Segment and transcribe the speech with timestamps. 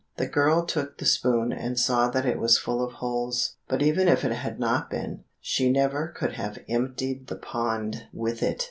[0.17, 4.07] The girl took the spoon, and saw that it was full of holes; but even
[4.07, 8.59] if it had not been, she never could have emptied the pond with it.